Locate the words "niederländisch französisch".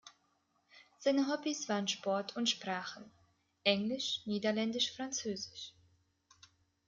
4.25-5.73